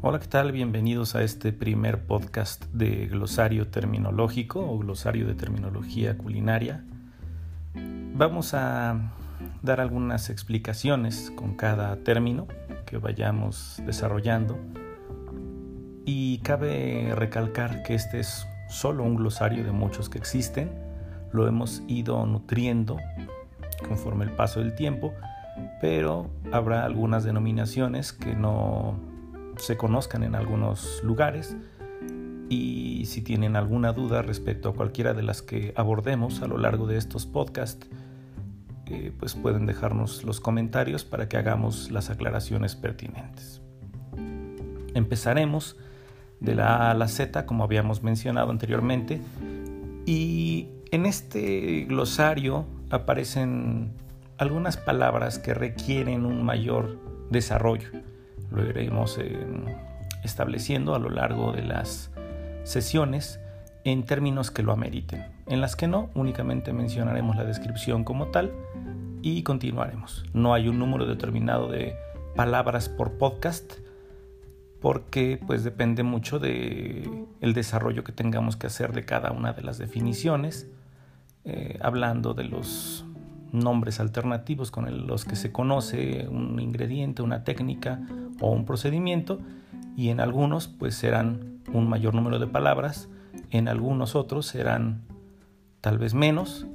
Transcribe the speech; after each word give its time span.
Hola, 0.00 0.20
¿qué 0.20 0.28
tal? 0.28 0.52
Bienvenidos 0.52 1.16
a 1.16 1.24
este 1.24 1.52
primer 1.52 2.06
podcast 2.06 2.66
de 2.66 3.08
glosario 3.08 3.66
terminológico 3.66 4.60
o 4.60 4.78
glosario 4.78 5.26
de 5.26 5.34
terminología 5.34 6.16
culinaria. 6.16 6.84
Vamos 7.74 8.54
a 8.54 9.10
dar 9.60 9.80
algunas 9.80 10.30
explicaciones 10.30 11.32
con 11.34 11.56
cada 11.56 11.96
término 12.04 12.46
que 12.86 12.98
vayamos 12.98 13.82
desarrollando 13.86 14.56
y 16.04 16.38
cabe 16.44 17.12
recalcar 17.16 17.82
que 17.82 17.94
este 17.96 18.20
es 18.20 18.46
solo 18.68 19.02
un 19.02 19.16
glosario 19.16 19.64
de 19.64 19.72
muchos 19.72 20.08
que 20.08 20.18
existen, 20.18 20.70
lo 21.32 21.48
hemos 21.48 21.82
ido 21.88 22.24
nutriendo 22.24 22.98
conforme 23.88 24.26
el 24.26 24.30
paso 24.30 24.60
del 24.60 24.76
tiempo, 24.76 25.12
pero 25.80 26.30
habrá 26.52 26.84
algunas 26.84 27.24
denominaciones 27.24 28.12
que 28.12 28.36
no 28.36 29.17
se 29.58 29.76
conozcan 29.76 30.22
en 30.22 30.34
algunos 30.34 31.02
lugares 31.02 31.56
y 32.48 33.04
si 33.06 33.22
tienen 33.22 33.56
alguna 33.56 33.92
duda 33.92 34.22
respecto 34.22 34.70
a 34.70 34.74
cualquiera 34.74 35.12
de 35.12 35.22
las 35.22 35.42
que 35.42 35.72
abordemos 35.76 36.40
a 36.42 36.46
lo 36.46 36.56
largo 36.58 36.86
de 36.86 36.96
estos 36.96 37.26
podcasts, 37.26 37.86
eh, 38.86 39.12
pues 39.18 39.34
pueden 39.34 39.66
dejarnos 39.66 40.24
los 40.24 40.40
comentarios 40.40 41.04
para 41.04 41.28
que 41.28 41.36
hagamos 41.36 41.90
las 41.90 42.08
aclaraciones 42.08 42.74
pertinentes. 42.74 43.60
Empezaremos 44.94 45.76
de 46.40 46.54
la 46.54 46.76
A 46.76 46.90
a 46.92 46.94
la 46.94 47.08
Z, 47.08 47.44
como 47.44 47.64
habíamos 47.64 48.02
mencionado 48.02 48.50
anteriormente, 48.50 49.20
y 50.06 50.68
en 50.90 51.04
este 51.04 51.84
glosario 51.84 52.64
aparecen 52.88 53.92
algunas 54.38 54.78
palabras 54.78 55.38
que 55.38 55.52
requieren 55.52 56.24
un 56.24 56.42
mayor 56.44 56.98
desarrollo 57.30 57.90
lo 58.50 58.64
iremos 58.64 59.18
eh, 59.18 59.38
estableciendo 60.24 60.94
a 60.94 60.98
lo 60.98 61.10
largo 61.10 61.52
de 61.52 61.62
las 61.62 62.10
sesiones 62.64 63.40
en 63.84 64.04
términos 64.04 64.50
que 64.50 64.62
lo 64.62 64.72
ameriten. 64.72 65.24
En 65.46 65.60
las 65.60 65.76
que 65.76 65.88
no, 65.88 66.10
únicamente 66.14 66.72
mencionaremos 66.72 67.36
la 67.36 67.44
descripción 67.44 68.04
como 68.04 68.28
tal 68.28 68.52
y 69.22 69.42
continuaremos. 69.42 70.24
No 70.32 70.54
hay 70.54 70.68
un 70.68 70.78
número 70.78 71.06
determinado 71.06 71.68
de 71.68 71.94
palabras 72.36 72.88
por 72.88 73.12
podcast 73.12 73.74
porque 74.80 75.40
pues 75.44 75.64
depende 75.64 76.02
mucho 76.02 76.38
de 76.38 77.26
el 77.40 77.52
desarrollo 77.52 78.04
que 78.04 78.12
tengamos 78.12 78.56
que 78.56 78.68
hacer 78.68 78.92
de 78.92 79.04
cada 79.04 79.32
una 79.32 79.52
de 79.52 79.62
las 79.62 79.78
definiciones, 79.78 80.68
eh, 81.44 81.78
hablando 81.80 82.34
de 82.34 82.44
los 82.44 83.04
nombres 83.50 83.98
alternativos 83.98 84.70
con 84.70 85.06
los 85.06 85.24
que 85.24 85.34
se 85.34 85.50
conoce 85.50 86.28
un 86.28 86.60
ingrediente, 86.60 87.22
una 87.22 87.44
técnica 87.44 88.00
o 88.40 88.50
un 88.50 88.64
procedimiento 88.64 89.40
y 89.96 90.10
en 90.10 90.20
algunos 90.20 90.68
pues 90.68 90.94
serán 90.94 91.60
un 91.72 91.88
mayor 91.88 92.14
número 92.14 92.38
de 92.38 92.46
palabras, 92.46 93.08
en 93.50 93.68
algunos 93.68 94.14
otros 94.14 94.46
serán 94.46 95.02
tal 95.80 95.98
vez 95.98 96.14
menos 96.14 96.66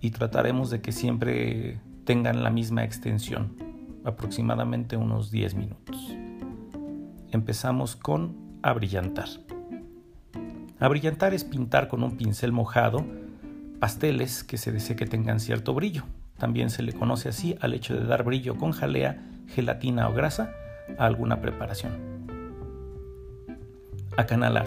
y 0.00 0.10
trataremos 0.10 0.70
de 0.70 0.80
que 0.80 0.92
siempre 0.92 1.80
tengan 2.04 2.42
la 2.42 2.50
misma 2.50 2.84
extensión, 2.84 3.56
aproximadamente 4.04 4.96
unos 4.96 5.30
10 5.30 5.54
minutos. 5.54 6.16
Empezamos 7.30 7.96
con 7.96 8.36
abrillantar. 8.62 9.28
Abrillantar 10.80 11.34
es 11.34 11.44
pintar 11.44 11.88
con 11.88 12.02
un 12.02 12.16
pincel 12.16 12.52
mojado 12.52 13.04
pasteles 13.78 14.42
que 14.42 14.56
se 14.56 14.72
desee 14.72 14.96
que 14.96 15.06
tengan 15.06 15.40
cierto 15.40 15.74
brillo. 15.74 16.04
También 16.38 16.70
se 16.70 16.82
le 16.82 16.92
conoce 16.92 17.28
así 17.28 17.56
al 17.60 17.74
hecho 17.74 17.94
de 17.94 18.04
dar 18.04 18.24
brillo 18.24 18.56
con 18.56 18.72
jalea, 18.72 19.22
gelatina 19.48 20.08
o 20.08 20.12
grasa 20.12 20.52
alguna 20.96 21.40
preparación. 21.40 21.92
Acanalar. 24.16 24.66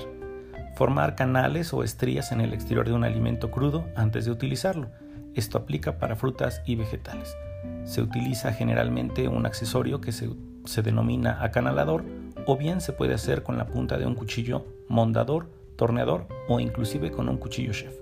Formar 0.75 1.15
canales 1.15 1.73
o 1.73 1.83
estrías 1.83 2.31
en 2.31 2.41
el 2.41 2.53
exterior 2.53 2.87
de 2.87 2.93
un 2.93 3.03
alimento 3.03 3.51
crudo 3.51 3.85
antes 3.95 4.25
de 4.25 4.31
utilizarlo. 4.31 4.89
Esto 5.35 5.57
aplica 5.57 5.97
para 5.97 6.15
frutas 6.15 6.61
y 6.65 6.75
vegetales. 6.75 7.35
Se 7.83 8.01
utiliza 8.01 8.53
generalmente 8.53 9.27
un 9.27 9.45
accesorio 9.45 10.01
que 10.01 10.11
se, 10.11 10.29
se 10.65 10.81
denomina 10.81 11.43
acanalador 11.43 12.03
o 12.45 12.57
bien 12.57 12.81
se 12.81 12.93
puede 12.93 13.13
hacer 13.13 13.43
con 13.43 13.57
la 13.57 13.67
punta 13.67 13.97
de 13.97 14.05
un 14.05 14.15
cuchillo 14.15 14.65
mondador, 14.87 15.47
torneador 15.75 16.27
o 16.47 16.59
inclusive 16.59 17.11
con 17.11 17.29
un 17.29 17.37
cuchillo 17.37 17.73
chef. 17.73 17.93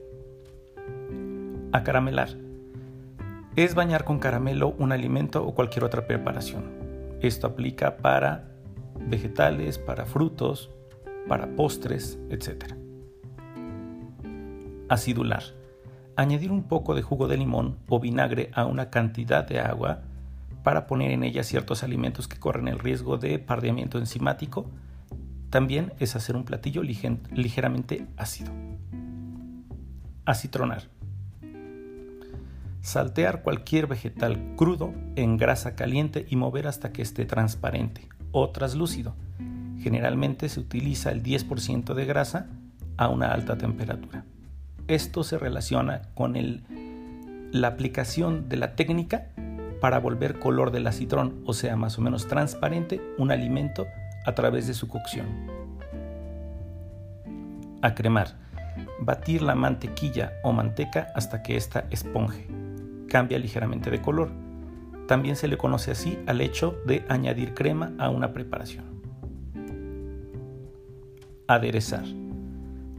Acaramelar. 1.71 2.29
Es 3.55 3.75
bañar 3.75 4.05
con 4.05 4.19
caramelo 4.19 4.69
un 4.77 4.91
alimento 4.91 5.45
o 5.45 5.53
cualquier 5.53 5.83
otra 5.83 6.07
preparación. 6.07 6.78
Esto 7.21 7.47
aplica 7.47 7.97
para 7.97 8.45
vegetales, 8.99 9.77
para 9.77 10.05
frutos, 10.05 10.69
para 11.27 11.55
postres, 11.55 12.17
etc. 12.29 12.73
Acidular. 14.87 15.43
Añadir 16.15 16.51
un 16.51 16.63
poco 16.63 16.95
de 16.95 17.01
jugo 17.01 17.27
de 17.27 17.37
limón 17.37 17.77
o 17.87 17.99
vinagre 17.99 18.51
a 18.53 18.65
una 18.65 18.89
cantidad 18.89 19.45
de 19.45 19.59
agua 19.59 20.01
para 20.63 20.87
poner 20.87 21.11
en 21.11 21.23
ella 21.23 21.43
ciertos 21.43 21.83
alimentos 21.83 22.27
que 22.27 22.39
corren 22.39 22.67
el 22.67 22.79
riesgo 22.79 23.17
de 23.17 23.39
pardeamiento 23.39 23.97
enzimático. 23.97 24.69
También 25.49 25.93
es 25.99 26.15
hacer 26.15 26.35
un 26.35 26.45
platillo 26.45 26.83
ligeramente 26.83 28.07
ácido. 28.17 28.51
Acitronar 30.25 30.98
Saltear 32.89 33.43
cualquier 33.43 33.85
vegetal 33.85 34.55
crudo 34.55 34.95
en 35.15 35.37
grasa 35.37 35.75
caliente 35.75 36.25
y 36.27 36.35
mover 36.35 36.65
hasta 36.65 36.91
que 36.91 37.03
esté 37.03 37.23
transparente 37.25 38.09
o 38.31 38.49
traslúcido. 38.49 39.13
Generalmente 39.79 40.49
se 40.49 40.59
utiliza 40.59 41.11
el 41.11 41.21
10% 41.21 41.93
de 41.93 42.05
grasa 42.05 42.47
a 42.97 43.09
una 43.09 43.31
alta 43.31 43.59
temperatura. 43.59 44.25
Esto 44.87 45.23
se 45.23 45.37
relaciona 45.37 46.01
con 46.15 46.33
la 47.51 47.67
aplicación 47.67 48.49
de 48.49 48.57
la 48.57 48.75
técnica 48.75 49.27
para 49.81 49.99
volver 49.99 50.39
color 50.39 50.71
del 50.71 50.87
acitrón, 50.87 51.43
o 51.45 51.53
sea, 51.53 51.75
más 51.75 51.99
o 51.99 52.01
menos 52.01 52.27
transparente, 52.27 52.99
un 53.19 53.29
alimento 53.29 53.85
a 54.25 54.33
través 54.33 54.65
de 54.65 54.73
su 54.73 54.87
cocción. 54.87 55.27
Acremar. 57.83 58.29
Batir 58.99 59.43
la 59.43 59.53
mantequilla 59.53 60.33
o 60.41 60.53
manteca 60.53 61.09
hasta 61.13 61.43
que 61.43 61.55
ésta 61.55 61.85
esponje 61.91 62.58
cambia 63.09 63.37
ligeramente 63.37 63.91
de 63.91 64.01
color. 64.01 64.31
También 65.07 65.35
se 65.35 65.47
le 65.47 65.57
conoce 65.57 65.91
así 65.91 66.17
al 66.27 66.39
hecho 66.39 66.77
de 66.85 67.03
añadir 67.09 67.53
crema 67.53 67.93
a 67.97 68.09
una 68.09 68.31
preparación. 68.31 68.85
Aderezar. 71.47 72.05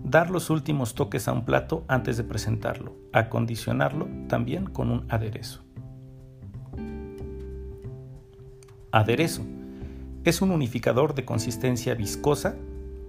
Dar 0.05 0.31
los 0.31 0.51
últimos 0.51 0.95
toques 0.95 1.29
a 1.29 1.33
un 1.33 1.45
plato 1.45 1.85
antes 1.89 2.17
de 2.17 2.25
presentarlo. 2.25 2.97
Acondicionarlo 3.13 4.09
también 4.29 4.67
con 4.67 4.91
un 4.91 5.07
aderezo. 5.09 5.63
Aderezo. 8.93 9.43
Es 10.25 10.43
un 10.43 10.51
unificador 10.51 11.15
de 11.15 11.25
consistencia 11.25 11.95
viscosa, 11.95 12.57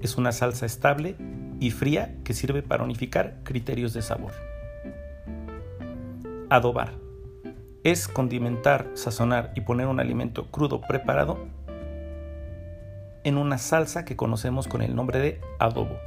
es 0.02 0.16
una 0.16 0.32
salsa 0.32 0.66
estable 0.66 1.18
y 1.60 1.72
fría 1.72 2.16
que 2.24 2.34
sirve 2.34 2.62
para 2.62 2.84
unificar 2.84 3.40
criterios 3.44 3.94
de 3.94 4.02
sabor. 4.02 4.51
Adobar. 6.52 6.92
Es 7.86 8.10
condimentar, 8.10 8.92
sazonar 8.96 9.54
y 9.56 9.62
poner 9.62 9.88
un 9.88 10.02
alimento 10.02 10.48
crudo 10.52 10.82
preparado 10.82 11.48
en 13.24 13.38
una 13.38 13.58
salsa 13.58 14.04
que 14.04 14.18
conocemos 14.18 14.68
con 14.68 14.82
el 14.82 14.94
nombre 14.94 15.20
de 15.20 15.40
adobo. 15.60 15.98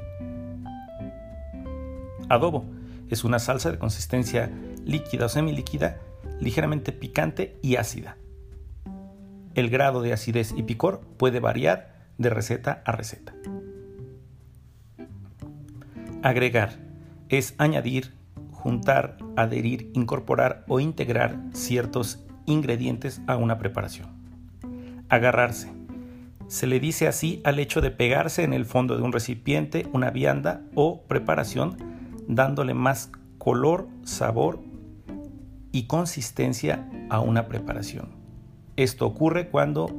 Adobo 2.29 2.67
es 3.09 3.25
una 3.25 3.39
salsa 3.39 3.71
de 3.71 3.79
consistencia 3.79 4.51
líquida 4.85 5.25
o 5.25 5.29
semilíquida, 5.31 5.99
ligeramente 6.41 6.93
picante 6.93 7.59
y 7.63 7.77
ácida. 7.77 8.19
El 9.55 9.71
grado 9.71 10.03
de 10.03 10.13
acidez 10.13 10.53
y 10.55 10.63
picor 10.65 11.01
puede 11.17 11.41
variar 11.41 12.11
de 12.19 12.29
receta 12.29 12.83
a 12.85 12.93
receta. 12.93 13.33
Agregar 16.23 16.75
es 17.31 17.55
añadir, 17.57 18.13
juntar, 18.65 19.19
adherir, 19.37 19.91
incorporar 19.93 20.65
o 20.69 20.81
integrar 20.81 21.39
ciertos 21.53 22.25
ingredientes 22.47 23.21
a 23.27 23.37
una 23.37 23.59
preparación. 23.59 24.09
Agarrarse. 25.11 25.71
Se 26.49 26.67
le 26.67 26.81
dice 26.81 27.07
así 27.07 27.43
al 27.45 27.59
hecho 27.59 27.83
de 27.83 27.91
pegarse 27.91 28.43
en 28.43 28.55
el 28.55 28.65
fondo 28.65 28.97
de 28.97 29.03
un 29.03 29.13
recipiente, 29.13 29.87
una 29.93 30.11
vianda 30.11 30.63
o 30.75 31.03
preparación, 31.03 31.77
dándole 32.27 32.73
más 32.73 33.13
color, 33.37 33.87
sabor 34.03 34.61
y 35.71 35.83
consistencia 35.83 36.89
a 37.11 37.21
una 37.21 37.49
preparación. 37.49 38.15
Esto 38.77 39.07
ocurre 39.07 39.51
cuando 39.51 39.91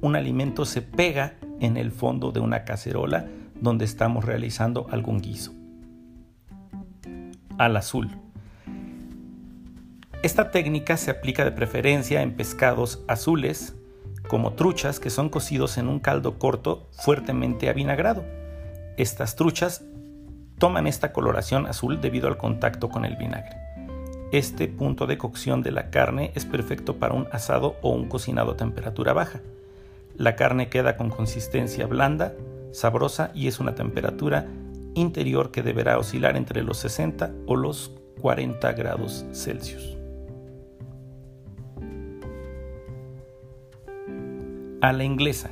un 0.00 0.16
alimento 0.16 0.64
se 0.64 0.80
pega 0.80 1.34
en 1.60 1.76
el 1.76 1.92
fondo 1.92 2.32
de 2.32 2.40
una 2.40 2.64
cacerola 2.64 3.26
donde 3.60 3.84
estamos 3.84 4.24
realizando 4.24 4.86
algún 4.90 5.20
guiso 5.20 5.61
al 7.58 7.76
azul. 7.76 8.10
Esta 10.22 10.50
técnica 10.50 10.96
se 10.96 11.10
aplica 11.10 11.44
de 11.44 11.52
preferencia 11.52 12.22
en 12.22 12.34
pescados 12.36 13.02
azules 13.08 13.74
como 14.28 14.52
truchas 14.52 15.00
que 15.00 15.10
son 15.10 15.28
cocidos 15.28 15.78
en 15.78 15.88
un 15.88 15.98
caldo 15.98 16.38
corto 16.38 16.88
fuertemente 16.92 17.68
avinagrado. 17.68 18.24
Estas 18.96 19.34
truchas 19.34 19.84
toman 20.58 20.86
esta 20.86 21.12
coloración 21.12 21.66
azul 21.66 22.00
debido 22.00 22.28
al 22.28 22.36
contacto 22.36 22.88
con 22.88 23.04
el 23.04 23.16
vinagre. 23.16 23.56
Este 24.30 24.68
punto 24.68 25.06
de 25.06 25.18
cocción 25.18 25.60
de 25.62 25.72
la 25.72 25.90
carne 25.90 26.30
es 26.34 26.44
perfecto 26.44 26.98
para 26.98 27.14
un 27.14 27.26
asado 27.32 27.76
o 27.82 27.90
un 27.90 28.08
cocinado 28.08 28.52
a 28.52 28.56
temperatura 28.56 29.12
baja. 29.12 29.40
La 30.16 30.36
carne 30.36 30.68
queda 30.68 30.96
con 30.96 31.10
consistencia 31.10 31.86
blanda, 31.86 32.32
sabrosa 32.70 33.32
y 33.34 33.48
es 33.48 33.58
una 33.58 33.74
temperatura 33.74 34.46
interior 34.94 35.50
que 35.50 35.62
deberá 35.62 35.98
oscilar 35.98 36.36
entre 36.36 36.62
los 36.62 36.78
60 36.78 37.32
o 37.46 37.56
los 37.56 37.92
40 38.20 38.72
grados 38.72 39.24
Celsius. 39.32 39.96
A 44.80 44.92
la 44.92 45.04
inglesa. 45.04 45.50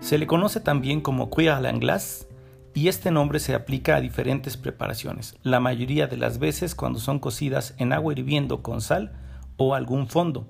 Se 0.00 0.18
le 0.18 0.26
conoce 0.26 0.60
también 0.60 1.00
como 1.00 1.30
cuir 1.30 1.50
à 1.50 1.60
l'anglaise 1.60 2.28
y 2.74 2.88
este 2.88 3.10
nombre 3.10 3.40
se 3.40 3.54
aplica 3.54 3.96
a 3.96 4.00
diferentes 4.00 4.56
preparaciones, 4.56 5.36
la 5.42 5.60
mayoría 5.60 6.06
de 6.06 6.18
las 6.18 6.38
veces 6.38 6.74
cuando 6.74 6.98
son 6.98 7.18
cocidas 7.18 7.74
en 7.78 7.92
agua 7.92 8.12
hirviendo 8.12 8.62
con 8.62 8.80
sal 8.82 9.12
o 9.56 9.74
algún 9.74 10.08
fondo. 10.08 10.46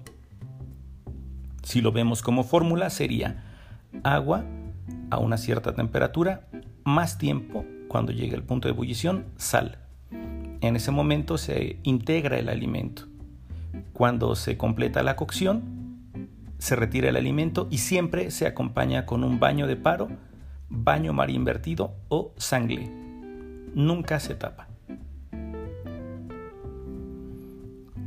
Si 1.62 1.80
lo 1.80 1.92
vemos 1.92 2.22
como 2.22 2.44
fórmula 2.44 2.90
sería 2.90 3.44
agua 4.02 4.44
a 5.10 5.18
una 5.18 5.36
cierta 5.36 5.74
temperatura, 5.74 6.48
más 6.84 7.16
tiempo 7.16 7.64
cuando 7.96 8.12
llegue 8.12 8.36
el 8.36 8.42
punto 8.42 8.68
de 8.68 8.74
ebullición, 8.74 9.24
sal. 9.38 9.78
En 10.60 10.76
ese 10.76 10.90
momento 10.90 11.38
se 11.38 11.78
integra 11.82 12.38
el 12.38 12.50
alimento. 12.50 13.04
Cuando 13.94 14.36
se 14.36 14.58
completa 14.58 15.02
la 15.02 15.16
cocción, 15.16 15.62
se 16.58 16.76
retira 16.76 17.08
el 17.08 17.16
alimento 17.16 17.68
y 17.70 17.78
siempre 17.78 18.30
se 18.30 18.46
acompaña 18.46 19.06
con 19.06 19.24
un 19.24 19.40
baño 19.40 19.66
de 19.66 19.76
paro 19.76 20.10
baño 20.68 21.14
mar 21.14 21.30
invertido 21.30 21.94
o 22.10 22.34
sangle. 22.36 22.90
Nunca 23.74 24.20
se 24.20 24.34
tapa. 24.34 24.68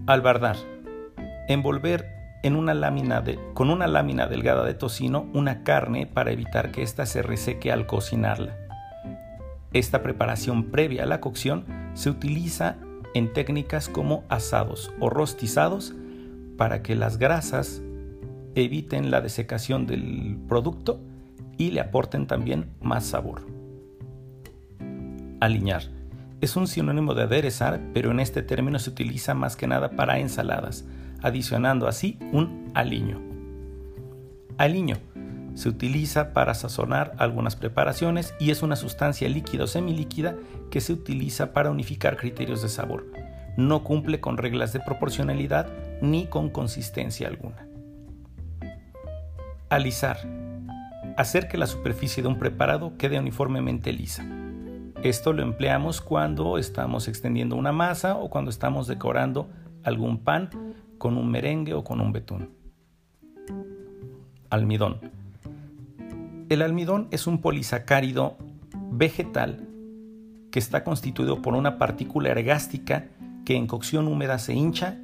Albardar. 0.05 0.57
Envolver 1.47 2.05
en 2.43 2.55
una 2.55 2.75
lámina 2.75 3.23
con 3.55 3.71
una 3.71 3.87
lámina 3.87 4.27
delgada 4.27 4.65
de 4.65 4.75
tocino 4.75 5.25
una 5.33 5.63
carne 5.63 6.05
para 6.05 6.29
evitar 6.29 6.71
que 6.71 6.83
ésta 6.83 7.07
se 7.07 7.23
reseque 7.23 7.71
al 7.71 7.87
cocinarla. 7.87 8.58
Esta 9.73 10.01
preparación 10.01 10.65
previa 10.65 11.03
a 11.03 11.05
la 11.05 11.21
cocción 11.21 11.65
se 11.93 12.09
utiliza 12.09 12.77
en 13.13 13.33
técnicas 13.33 13.89
como 13.89 14.23
asados 14.29 14.91
o 14.99 15.09
rostizados 15.09 15.93
para 16.57 16.81
que 16.81 16.95
las 16.95 17.17
grasas 17.17 17.81
eviten 18.55 19.11
la 19.11 19.21
desecación 19.21 19.85
del 19.85 20.37
producto 20.47 20.99
y 21.57 21.71
le 21.71 21.81
aporten 21.81 22.25
también 22.25 22.67
más 22.81 23.05
sabor. 23.05 23.45
Aliñar. 25.39 25.83
Es 26.41 26.55
un 26.55 26.67
sinónimo 26.67 27.15
de 27.15 27.23
aderezar, 27.23 27.81
pero 27.93 28.11
en 28.11 28.19
este 28.21 28.41
término 28.41 28.79
se 28.79 28.89
utiliza 28.89 29.33
más 29.33 29.57
que 29.57 29.67
nada 29.67 29.91
para 29.91 30.19
ensaladas, 30.19 30.85
adicionando 31.21 31.87
así 31.87 32.17
un 32.31 32.71
aliño. 32.73 33.21
Aliño. 34.57 34.95
Se 35.59 35.67
utiliza 35.67 36.31
para 36.31 36.53
sazonar 36.53 37.11
algunas 37.17 37.57
preparaciones 37.57 38.33
y 38.39 38.51
es 38.51 38.63
una 38.63 38.77
sustancia 38.77 39.27
líquida 39.27 39.65
o 39.65 39.67
semilíquida 39.67 40.37
que 40.71 40.79
se 40.79 40.93
utiliza 40.93 41.51
para 41.51 41.69
unificar 41.69 42.15
criterios 42.15 42.61
de 42.61 42.69
sabor. 42.69 43.11
No 43.57 43.83
cumple 43.83 44.21
con 44.21 44.37
reglas 44.37 44.71
de 44.71 44.79
proporcionalidad 44.79 45.67
ni 46.01 46.27
con 46.27 46.49
consistencia 46.49 47.27
alguna. 47.27 47.67
Alisar 49.67 50.19
hacer 51.17 51.49
que 51.49 51.57
la 51.57 51.67
superficie 51.67 52.23
de 52.23 52.29
un 52.29 52.39
preparado 52.39 52.95
quede 52.97 53.19
uniformemente 53.19 53.91
lisa. 53.91 54.25
Esto 55.03 55.33
lo 55.33 55.43
empleamos 55.43 55.99
cuando 55.99 56.57
estamos 56.57 57.09
extendiendo 57.09 57.57
una 57.57 57.73
masa 57.73 58.15
o 58.15 58.29
cuando 58.29 58.49
estamos 58.49 58.87
decorando 58.87 59.49
algún 59.83 60.19
pan 60.19 60.51
con 60.97 61.17
un 61.17 61.29
merengue 61.29 61.73
o 61.73 61.83
con 61.83 61.99
un 61.99 62.13
betún. 62.13 62.51
Almidón. 64.49 65.08
El 66.49 66.63
almidón 66.63 67.07
es 67.11 67.27
un 67.27 67.41
polisacárido 67.41 68.35
vegetal 68.91 69.67
que 70.49 70.57
está 70.57 70.83
constituido 70.83 71.43
por 71.43 71.53
una 71.53 71.77
partícula 71.77 72.29
ergástica 72.29 73.05
que 73.45 73.55
en 73.55 73.67
cocción 73.67 74.07
húmeda 74.07 74.39
se 74.39 74.55
hincha 74.55 74.97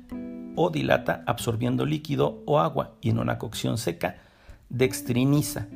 o 0.56 0.72
dilata 0.72 1.24
absorbiendo 1.28 1.86
líquido 1.86 2.42
o 2.48 2.60
agua 2.60 2.96
y 3.00 3.12
en 3.12 3.20
una 3.20 3.38
cocción 3.38 3.78
seca 3.78 4.16
dextriniza 4.70 5.68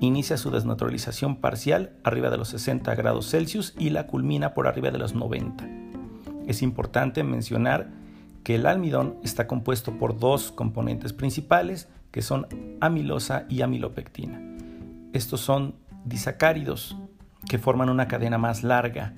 inicia 0.00 0.36
su 0.36 0.50
desnaturalización 0.50 1.36
parcial 1.36 1.92
arriba 2.02 2.28
de 2.30 2.38
los 2.38 2.48
60 2.48 2.92
grados 2.96 3.30
Celsius 3.30 3.72
y 3.78 3.90
la 3.90 4.08
culmina 4.08 4.52
por 4.52 4.66
arriba 4.66 4.90
de 4.90 4.98
los 4.98 5.14
90. 5.14 5.64
Es 6.48 6.60
importante 6.60 7.22
mencionar 7.22 7.88
que 8.42 8.56
el 8.56 8.66
almidón 8.66 9.16
está 9.22 9.46
compuesto 9.46 9.92
por 9.92 10.18
dos 10.18 10.50
componentes 10.50 11.12
principales 11.12 11.88
que 12.10 12.20
son 12.20 12.48
amilosa 12.80 13.46
y 13.48 13.62
amilopectina. 13.62 14.53
Estos 15.14 15.40
son 15.40 15.76
disacáridos 16.04 16.96
que 17.48 17.58
forman 17.58 17.88
una 17.88 18.08
cadena 18.08 18.36
más 18.36 18.64
larga. 18.64 19.14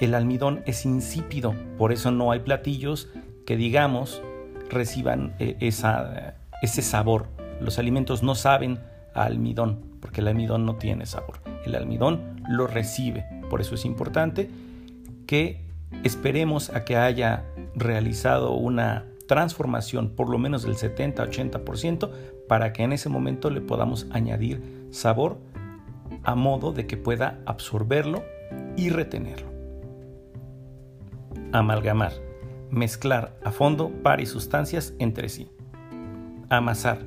El 0.00 0.14
almidón 0.14 0.62
es 0.64 0.86
insípido, 0.86 1.54
por 1.76 1.92
eso 1.92 2.10
no 2.10 2.32
hay 2.32 2.40
platillos 2.40 3.10
que 3.46 3.58
digamos 3.58 4.22
reciban 4.70 5.34
eh, 5.38 5.56
ese 5.60 6.82
sabor. 6.82 7.28
Los 7.60 7.78
alimentos 7.78 8.22
no 8.22 8.34
saben 8.34 8.78
a 9.14 9.24
almidón 9.24 9.98
porque 10.00 10.22
el 10.22 10.28
almidón 10.28 10.64
no 10.64 10.76
tiene 10.76 11.04
sabor. 11.04 11.40
El 11.66 11.74
almidón 11.74 12.42
lo 12.48 12.66
recibe. 12.66 13.26
Por 13.50 13.60
eso 13.60 13.74
es 13.74 13.84
importante 13.84 14.48
que 15.26 15.60
esperemos 16.04 16.70
a 16.70 16.86
que 16.86 16.96
haya 16.96 17.44
realizado 17.74 18.52
una 18.54 19.04
transformación 19.26 20.08
por 20.16 20.30
lo 20.30 20.38
menos 20.38 20.62
del 20.62 20.76
70-80% 20.76 22.10
para 22.48 22.72
que 22.72 22.82
en 22.82 22.92
ese 22.92 23.08
momento 23.08 23.50
le 23.50 23.60
podamos 23.60 24.06
añadir 24.10 24.88
sabor 24.90 25.38
a 26.24 26.34
modo 26.34 26.72
de 26.72 26.86
que 26.86 26.96
pueda 26.96 27.40
absorberlo 27.46 28.24
y 28.76 28.90
retenerlo. 28.90 29.48
Amalgamar. 31.52 32.12
Mezclar 32.70 33.34
a 33.44 33.50
fondo 33.50 33.90
par 34.02 34.20
y 34.20 34.26
sustancias 34.26 34.92
entre 34.98 35.28
sí. 35.28 35.50
Amasar 36.50 36.98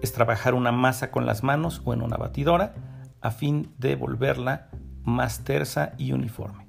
es 0.00 0.12
trabajar 0.12 0.54
una 0.54 0.72
masa 0.72 1.10
con 1.10 1.26
las 1.26 1.42
manos 1.42 1.82
o 1.84 1.92
en 1.92 2.00
una 2.00 2.16
batidora 2.16 2.74
a 3.20 3.30
fin 3.30 3.70
de 3.78 3.96
volverla 3.96 4.70
más 5.04 5.44
tersa 5.44 5.92
y 5.98 6.12
uniforme. 6.12 6.66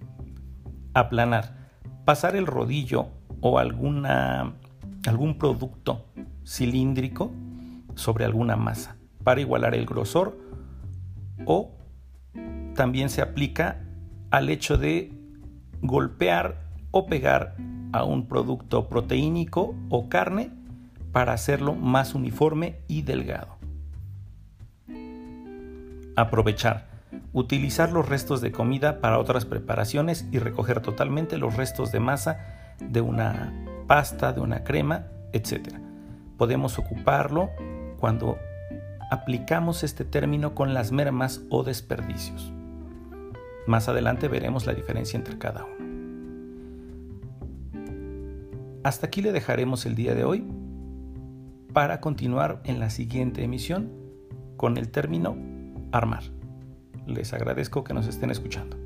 Aplanar. 0.94 1.56
Pasar 2.03 2.36
el 2.36 2.46
rodillo 2.46 3.08
o 3.39 3.58
alguna, 3.58 4.53
algún 5.08 5.38
producto 5.38 6.06
cilíndrico 6.46 7.32
sobre 8.01 8.25
alguna 8.25 8.55
masa 8.55 8.98
para 9.24 9.41
igualar 9.41 9.75
el 9.75 9.86
grosor 9.86 10.38
o 11.46 11.72
también 12.75 13.10
se 13.10 13.22
aplica 13.22 13.81
al 14.29 14.50
hecho 14.50 14.77
de 14.77 15.12
golpear 15.81 16.62
o 16.91 17.05
pegar 17.05 17.55
a 17.91 18.03
un 18.03 18.27
producto 18.27 18.88
proteínico 18.88 19.75
o 19.89 20.10
carne 20.10 20.51
para 21.12 21.34
hacerlo 21.34 21.75
más 21.75 22.15
uniforme 22.15 22.79
y 22.88 23.01
delgado. 23.01 23.58
Aprovechar. 26.15 26.89
Utilizar 27.34 27.91
los 27.91 28.08
restos 28.08 28.41
de 28.41 28.51
comida 28.51 29.01
para 29.01 29.20
otras 29.20 29.46
preparaciones 29.46 30.25
y 30.31 30.39
recoger 30.39 30.81
totalmente 30.81 31.38
los 31.38 31.55
restos 31.55 31.91
de 31.91 32.00
masa 32.00 32.75
de 32.79 33.01
una 33.01 33.53
pasta, 33.88 34.31
de 34.31 34.41
una 34.41 34.63
crema, 34.63 35.08
etc. 35.34 35.75
Podemos 36.38 36.77
ocuparlo 36.79 37.50
cuando 38.01 38.39
aplicamos 39.12 39.84
este 39.84 40.03
término 40.03 40.55
con 40.55 40.74
las 40.74 40.91
mermas 40.91 41.43
o 41.51 41.63
desperdicios. 41.63 42.51
Más 43.67 43.88
adelante 43.88 44.27
veremos 44.27 44.65
la 44.65 44.74
diferencia 44.74 45.17
entre 45.17 45.38
cada 45.38 45.65
uno. 45.65 45.91
Hasta 48.84 49.05
aquí 49.05 49.22
le 49.22 49.31
dejaremos 49.31 49.86
el 49.86 49.93
día 49.93 50.15
de 50.15 50.24
hoy 50.24 50.43
para 51.74 52.01
continuar 52.01 52.62
en 52.63 52.79
la 52.79 52.89
siguiente 52.89 53.43
emisión 53.43 53.91
con 54.58 54.77
el 54.77 54.89
término 54.89 55.38
armar. 55.91 56.24
Les 57.05 57.34
agradezco 57.34 57.84
que 57.84 57.93
nos 57.93 58.08
estén 58.08 58.31
escuchando. 58.31 58.81